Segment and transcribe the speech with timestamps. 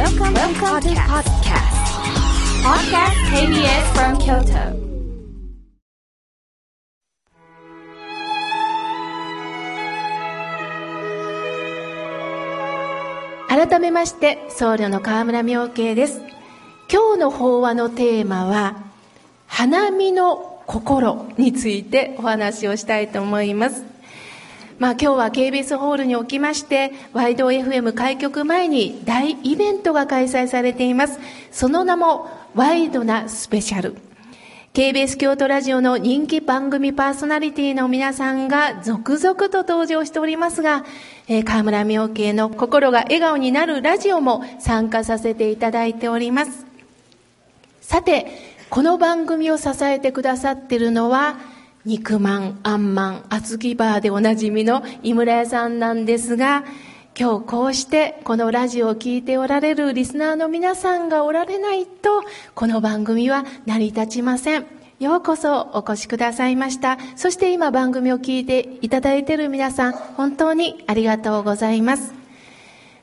[0.00, 1.76] Welcome, Welcome to podcast.
[2.64, 4.64] Podcast KBS from Kyoto.
[13.50, 16.22] 改めまして僧侶の河村明慶です
[16.90, 18.82] 今日の法話のテーマは
[19.48, 23.84] 花見の心についてお話をしたいと思います
[24.80, 31.20] まあ今日は KBS ホールにおきましてワイド FM 開局前に大イベントが開催されています
[31.52, 33.98] その名もワイドなスペシャル
[34.72, 40.86] KBS 京都ラジオの人気番組パーソナリティの皆さんが続々と登場しておりますが、
[41.28, 46.64] えー、河村明慶の心が笑顔になるラジオも参加させていただいております。
[47.80, 48.28] さて、
[48.70, 51.36] この番組を支えてくださっているのは、
[51.86, 56.64] 肉まん、あんまん、あずきバーでおなじみの井村屋さんなんですが、
[57.18, 62.22] 今日こうしてこのラジオを聴いておられるリスナーの皆さんがおられないと、
[62.54, 64.66] この番組は成り立ちません。
[64.98, 66.98] ようこそお越しくださいました。
[67.16, 72.12] そして今番組を聞いていただいている皆さん、本当にありがとうございます。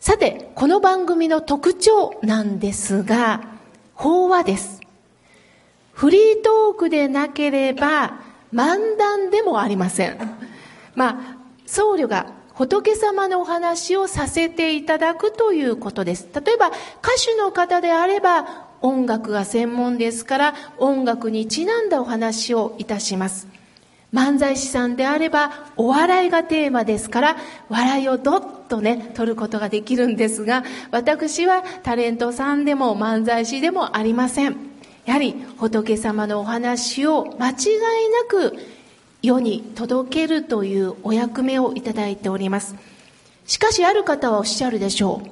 [0.00, 3.40] さて、この番組の特徴なんですが、
[3.94, 4.82] 法話です。
[5.94, 8.25] フリートークでなければ、
[8.56, 10.18] 漫談でもありません。
[10.94, 16.26] まあ、僧侶が仏様のお話をさせていただくということです。
[16.34, 16.76] 例えば、歌
[17.22, 23.46] 手の方であれば、音楽が専門ですから、音楽にちなんだお話をいたします。
[24.14, 27.36] 漫才師さんであれば、お笑いがテーマですから、
[27.68, 34.75] 笑いをどっとね、取ることができるんですが、私はタレントさんでも漫才師でもありません。
[35.06, 37.54] やはり仏様のお話を間違い
[38.10, 38.56] なく
[39.22, 42.74] 世に届けるというお役目をいただいております。
[43.46, 45.30] しかしある方はおっしゃるでしょう。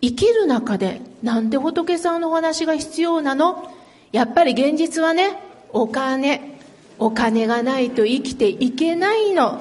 [0.00, 3.70] 生きる中でなんで仏さんのお話が必要なの？
[4.12, 5.38] やっぱり現実はね、
[5.72, 6.58] お金。
[6.98, 9.60] お金がないと生きていけないの。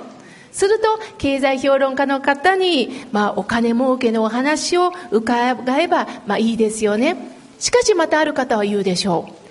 [0.51, 7.17] すると、経済評論家の方に、まあ、お金儲けのお話を伺えば、まあ、いいですよね。
[7.57, 9.42] しかしまたある方は言うでしょう。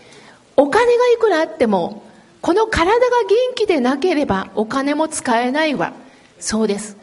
[0.57, 2.03] お金がいくらあっても、
[2.41, 5.93] この体が元気でなければお金も使えないわ。
[6.39, 6.97] そうです。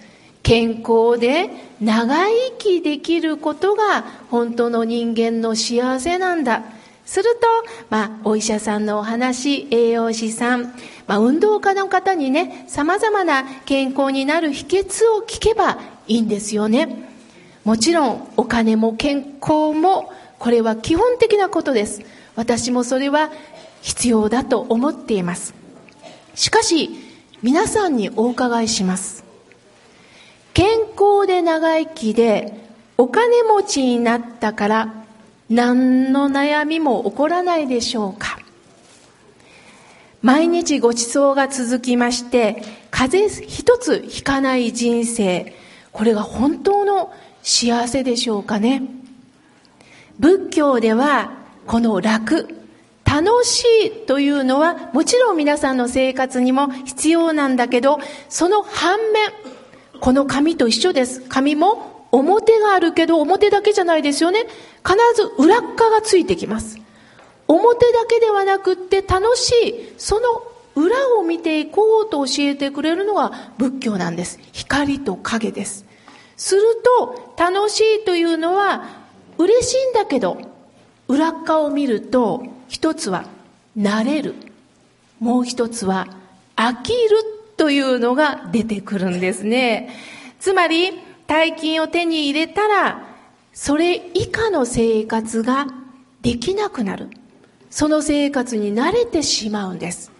[0.43, 1.49] 健康で
[1.79, 6.63] 長生きできることが本当の人間の幸せなんだ。
[7.05, 7.47] すると、
[7.89, 10.75] まあ、お医者さんのお話、栄養士さん、
[11.07, 17.09] まあ、運動家の方にね、様々な健康になる秘訣を聞けばいいんですよね。
[17.63, 22.01] もちろん、お金も健康も、これは基本的なことです。
[22.39, 23.31] 私もそれは
[23.81, 25.53] 必要だと思っています。
[26.35, 26.89] しかし、
[27.41, 29.25] 皆さんにお伺いします。
[30.53, 32.53] 健康で長生きで
[32.97, 34.93] お金持ちになったから
[35.49, 38.39] 何の悩みも起こらないでしょうか
[40.21, 45.53] 毎日ご馳走が続きまして、風邪一つひかない人生、
[45.91, 47.11] これが本当の
[47.43, 48.83] 幸せでしょうかね。
[50.19, 51.38] 仏教では、
[51.69, 52.47] この楽、
[53.05, 59.29] 楽しいというのはもちろん皆さんの生活にも必要なんだけど、その反面、
[59.99, 61.21] この紙と一緒です。
[61.29, 64.47] 紙も表があるけど表だけじゃないですよね。
[64.83, 66.79] 必ず裏側がついてきます。
[67.47, 70.41] 表だけではなくって楽しい、その
[70.73, 74.39] 裏を見ていこうと教えてくれるのが仏教なんです。
[74.53, 75.85] 光と影です。
[76.35, 76.63] する
[76.97, 78.85] と、楽しいというのは
[79.37, 80.48] 嬉しいんだけど、
[81.09, 83.25] 裏側を見ると、一つは
[83.75, 84.35] 慣れる。
[85.19, 86.07] もう一つは
[86.55, 86.99] 飽きる
[87.57, 89.89] というのが出てくるんですね。
[90.39, 90.91] つまり、
[91.25, 93.07] 大金を手に入れたら、
[93.53, 95.67] それ以下の生活が
[96.21, 97.09] できなくなる。
[97.71, 100.11] その生活に慣れてしまうんです。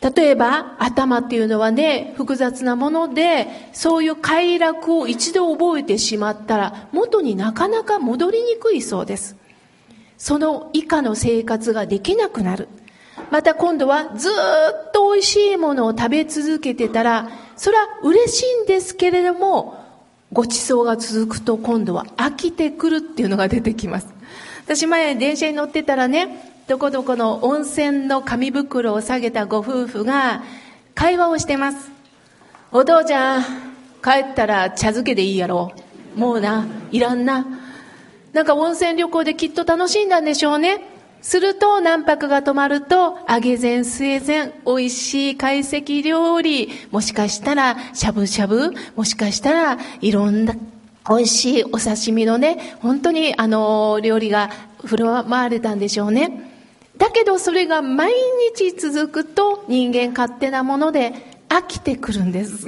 [0.00, 9.41] 例えば、頭っていうのはね、複雑なもので、そういう快楽を一度覚えてしまったら、元になかなか戻りにくいそうです。
[10.22, 12.68] その以下の生活ができなくなる。
[13.32, 19.84] また今度はずっと美味しいものを食べ続けてたら、それは嬉しいんですけれども、
[20.32, 24.14] ご馳走が続くと今度は飽きてくるっていうのが出てきます。
[24.64, 30.44] 私前電車に乗ってたらね、どこどこの温泉の紙袋を下げたご夫婦が
[30.94, 31.90] 会話をしてます。
[32.70, 33.42] お父ちゃん、
[34.04, 35.72] 帰ったら茶漬けでいいやろ。
[36.14, 37.44] もうな、いらんな。
[38.32, 40.88] なんか温泉旅行できっと楽しんだんでしょうね。
[41.20, 50.54] すると何泊が泊まると、揚げ膳、末膳、美味しい懐石料理、もしかしたらしゃぶしゃぶ、もしかしたらいろんな
[51.08, 54.50] 美味しいお刺身のね、本当にあの、料理が
[54.84, 56.50] 振る舞われたんでしょうね。
[56.96, 58.12] だけどそれが毎
[58.54, 61.12] 日続くと人間勝手なもので
[61.48, 62.66] 飽きてくるんです。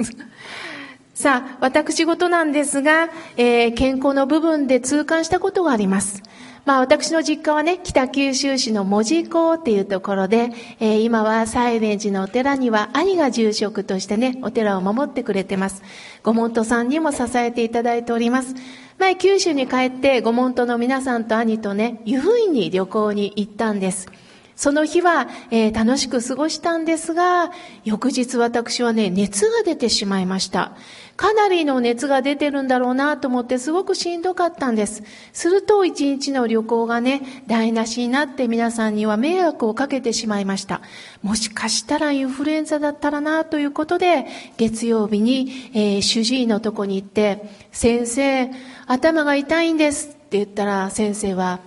[1.15, 6.21] さあ、私事なんですが、えー、健康の部分で痛感したことがあります。
[6.65, 10.49] まあ私の実家はね、北九州市の門司港っていうところで、
[10.81, 15.83] えー、今は西蓮寺のお寺には兄が住職としてね、お寺を守ってくれてます。
[16.21, 18.53] ご門徒さんにも支えていただいております。
[18.99, 24.09] 前九州に帰ってご門徒の皆さんと兄とね、湯布院に旅行に行ったんです。
[24.55, 27.51] その日は、えー、楽しく過ごしたんですが、
[27.83, 30.71] 翌日私はね、熱が出てしまいました。
[31.17, 35.03] かなりの熱が出てるんだろうなと思ってすごくしんどかったんです。
[35.33, 40.81] すると一日の旅行がね、台無しになって皆さんには迷惑をかけてしまいました。
[41.21, 44.25] もしかしたらインフルエンザだったらなということで、
[44.57, 48.51] 月曜日に、えー、主治医のとこに行って、先生、
[48.87, 51.59] 頭が痛いんですって言ったら先生は、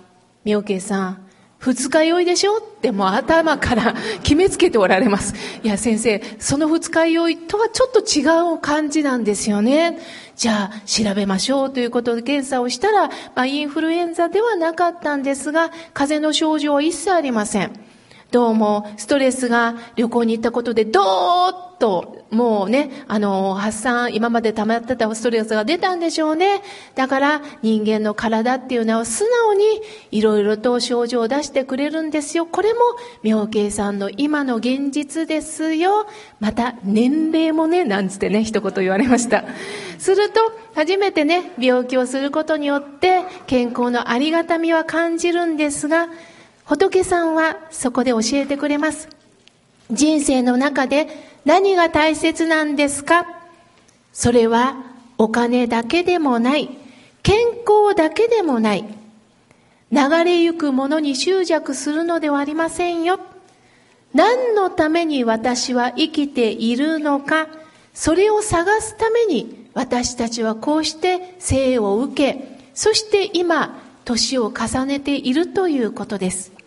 [0.43, 1.28] 妙慶さん、
[1.59, 2.57] 二日酔いでしょ？
[2.57, 5.33] ってもう頭から決めつけておられます。
[5.61, 8.23] いや先生、その二日酔いとはちょっと違
[8.55, 9.99] う感じなんですよね。
[10.37, 17.73] じゃあ調べましょうということで検査をしたら、まあ、インフルエンザではなかったんですが、風邪の症状は一切ありません。
[18.31, 26.61] どうもストレスが旅行に行ったことでどーっともうね、あの、発散、今まで溜まってたストレスが出たんでしょうね。
[26.93, 29.63] だから人間の体っていうのは素直に
[30.11, 32.45] いろいろと症状を出してくれるんですよ。
[32.45, 32.79] これも
[33.23, 36.05] 妙慶さんの今の現実ですよ。
[36.39, 39.45] また年齢もね、なんつってね、一言言われました。
[39.97, 40.39] すると、
[40.75, 46.09] 初めてね、病気をすることによって健康のありがたみは感じるんですが、
[46.69, 49.09] 仏さんはそこで教えてくれます。
[49.89, 51.07] 人生の中で
[51.43, 53.25] 何が大切なんですか？
[54.13, 54.75] それは
[55.17, 56.69] お金だけでもない、
[57.23, 58.85] 健康だけでもない、
[59.91, 63.19] 流れゆくものに執着するのではありませんよ。
[64.13, 67.47] 何のために私は生きているのか、
[67.95, 76.58] それを探すために私たちはこうして生を受け、そして今、年を重ねているということです。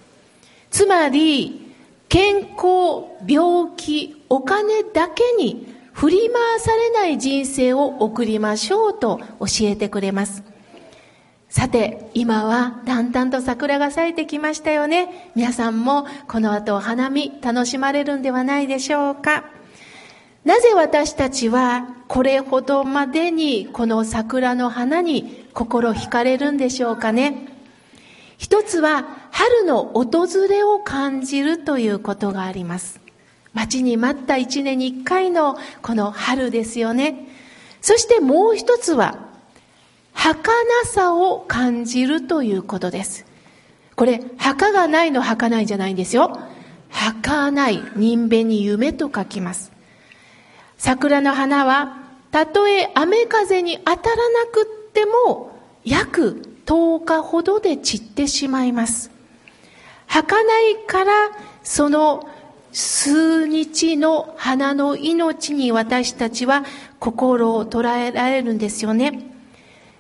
[0.72, 1.70] つまり、
[2.08, 10.42] 健康、病気、お金だけに振り回されない人生を送りましょうと教えてくれます。
[11.50, 15.30] さて、今はだんだんと桜が咲いてきましたよね。
[15.34, 19.44] 皆さんもこの後お花見楽しまれるんではないでしょうか。
[20.46, 27.46] なぜ私たちはこれほどまでにこの桜の花に心惹かれるんでしょうかね。
[28.38, 33.00] 一つは春の訪れを感じるということがあります。
[33.54, 37.26] 待ちに待った一年に一回のこの春ですよね。
[37.80, 39.18] そしてもう一つは、
[40.12, 40.52] 儚
[40.84, 43.24] さを感じるということです。
[43.96, 46.38] これ、墓がないの儚いじゃないんですよ。
[46.90, 49.72] 儚い、人弁に夢と書きます。
[50.76, 51.98] 桜の花は、
[52.30, 59.11] たとえ雨風に当たらなくっても、約10日ほどで散ってしまいます。
[60.12, 60.42] 儚
[60.72, 61.12] いから、
[61.62, 62.28] その
[62.70, 66.66] 数日の花の命に私たちは
[66.98, 69.30] 心を捉えられるんですよね。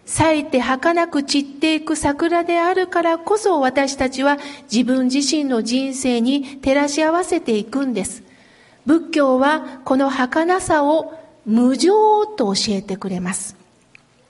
[0.04, 4.36] 咲いて儚く散っていく桜であるからこそ私たちは
[4.70, 8.22] 自分自身の人生に照らし合わせていくんです。
[8.84, 11.14] 仏教はこの儚さを
[11.46, 13.61] 無常と教えてくれます。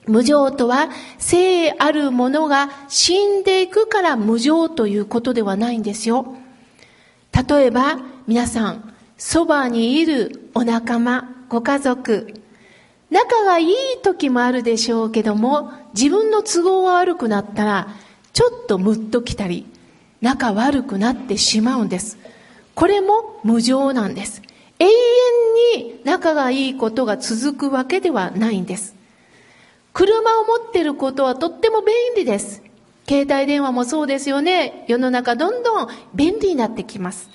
[0.07, 6.35] 無常とは生あるものが死んでいくから無常ということではないんですよ。
[7.47, 12.41] 例えば皆さん、そばにいるお仲間、ご家族、
[13.09, 17.87] 仲がいい時もあるでしょうけども、自分の都合が悪くなったら、
[18.33, 19.65] ちょっとムッときたり、
[20.21, 22.17] 仲悪くなってしまうんです。
[22.75, 24.41] これも無常なんです。
[24.79, 24.91] 永遠
[25.77, 28.95] に仲がいいことが続くわけではないんです。
[29.93, 32.63] 車を持ってることはとっても便利です。
[33.07, 34.85] 携帯電話もそうですよね。
[34.87, 37.29] 世の中どんどん便利になってきます。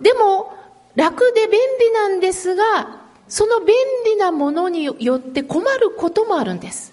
[0.00, 0.52] でも、
[0.94, 3.76] 楽で便利なんですが、その便
[4.06, 6.92] 利なものによって困ることもあるんです。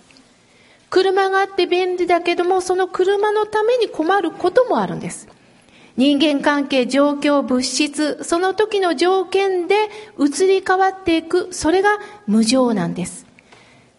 [0.90, 5.28] 車があって便利だけども、その車のために困ることもあるんです。
[5.96, 9.76] 人間関係、状況、物質、その時の条件で
[10.20, 11.98] 移り変わっていく、それが
[12.28, 13.27] 無常なんです。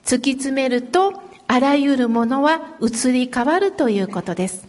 [0.08, 4.66] 突き詰めると、あらゆるものは移り変わるということです。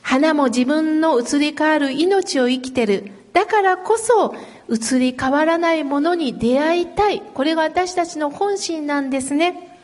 [0.00, 3.12] 花も自分の移り変わる命を生きてる。
[3.34, 4.34] だからこそ、
[4.70, 7.20] 移り変わらないものに出会いたい。
[7.20, 9.78] これが私たちの本心なんですね。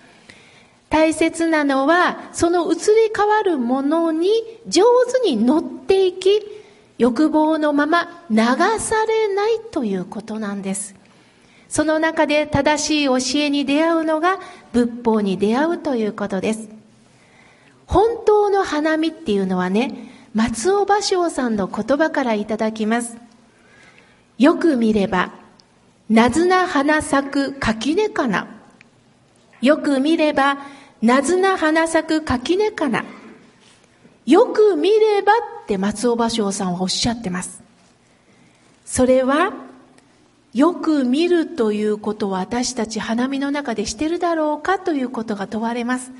[0.89, 2.81] 大切なのは、その移り
[3.15, 4.31] 変わるものに
[4.67, 4.83] 上
[5.23, 6.41] 手に乗っていき、
[6.97, 8.39] 欲望のまま流
[8.79, 11.00] されないということなんです。
[11.71, 14.41] その中で正しい教えに出会うのが
[14.73, 16.69] 仏法に出会うということです。
[17.87, 23.17] 本当の花見っていうのはね、松尾芭蕉さんの言葉からいただきます。
[24.37, 25.33] よく見れば、
[26.09, 28.49] なずな花咲く垣根かな。
[29.63, 30.59] よく見れば、
[31.03, 33.05] なずな花咲く垣根かな。
[34.27, 37.63] よく見ればって松尾芭蕉さんはおっしゃってます。
[38.85, 39.70] それは、
[40.53, 46.11] よく見るということを私たち花見の中でしてるだろうかということが問われます。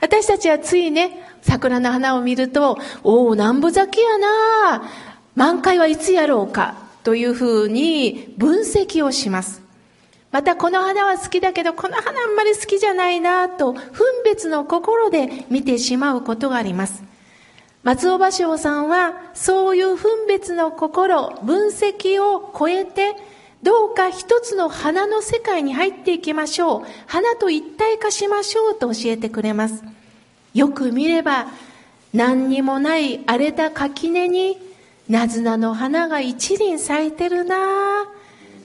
[0.00, 4.90] 私たちはついね、桜の花を見ると、おお、南部咲きやな
[5.34, 9.62] 満開はいつやろうかというふうに分析をします。
[10.32, 13.80] またこの花は好きだけどこの花あんまり好きじゃないなと分
[14.24, 17.04] 別の心で見てしまうことがあります。
[17.84, 23.14] 松尾芭蕉さんはそういう分別の心、分析を超えて
[23.66, 26.82] どうか一つの花の世界に入っていきましょう。
[27.08, 29.82] 花と一体化しましょうと教えてくれます。
[30.54, 31.48] よく見れば
[32.14, 34.56] 何にもない荒れた垣根に
[35.08, 38.04] ナズナの花が一輪咲いてるな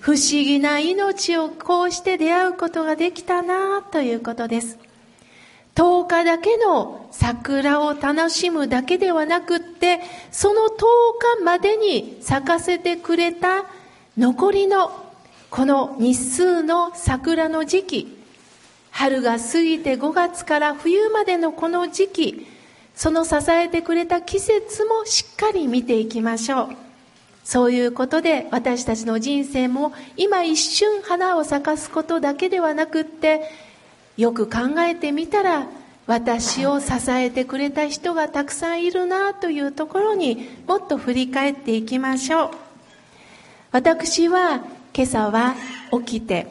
[0.02, 4.78] 不思議な命をこうして出会うことができたなということです。
[5.74, 13.66] 10日だけの桜を楽しむだけではなくって、その10日までに咲かせてくれた
[14.18, 14.92] 残りの
[15.50, 18.18] この日数の桜の時期、
[18.92, 22.48] 春が過ぎて5月から冬までのこの時期、
[22.94, 26.70] その支えてくれた季節もしっかり見ていきましょう。
[27.46, 33.50] そういうことで私たちの人生も今一瞬花を咲かすことだけではなくって
[34.18, 35.68] よく考えてみたら
[36.06, 42.52] 私を支えてくれた人がたくさんいるなというところにもっと振り返っていきましょう
[43.72, 45.56] 私は今朝は
[46.06, 46.48] 起きて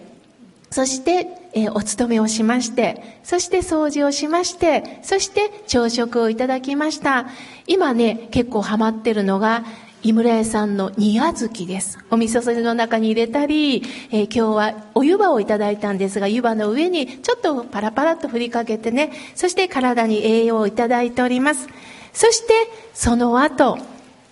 [0.70, 7.26] そしてえお勤めをしまして、そして掃除をしまして、そして朝食をいただきました。
[7.66, 9.64] 今ね、結構ハマってるのが、
[10.02, 11.98] 井村屋さんの煮小豆です。
[12.10, 21.68] お味噌汁の中に入れたり、えー、今日はお湯葉をいただいたんですが、湯葉の上にちょっとパラパラと振りかけてね、そして体に栄養をいただいております。
[22.12, 22.54] そして、
[22.94, 23.76] その後、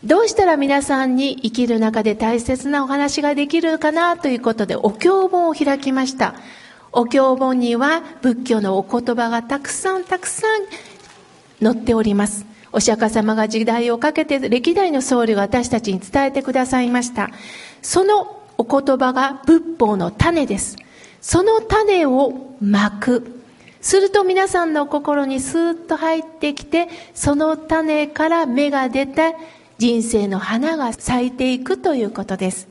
[0.04, 6.34] どうしたら皆さんに生きる中で大切なお話ができるかなということで、お経本を開きました。
[6.92, 10.60] お経本には仏教のお言葉がたくさんたくさん
[11.62, 12.46] 載っております。
[12.70, 17.30] お釈迦様が時代をかけて歴代の僧侶が私たちに伝えてくださいました。
[17.82, 20.76] そのお言葉が仏法の種です。
[21.20, 23.34] その種をまく。
[23.80, 29.34] すると皆さんの心にスーッと入ってきて、その種から芽が出て
[29.78, 32.68] 人生の花が咲いていくということです。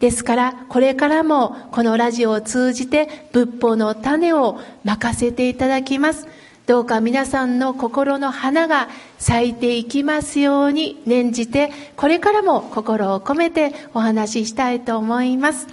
[0.00, 6.26] ですから、これからもこのラジオを通じて仏法の種を任せていただきます。
[6.66, 8.88] どうか皆さんの心の花が
[9.18, 15.66] 咲いていきますように念じて、これからも心を込めてお話ししたいと思います。